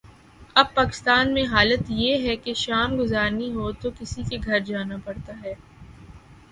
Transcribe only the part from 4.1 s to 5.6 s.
کے گھر جانا پڑتا ہے۔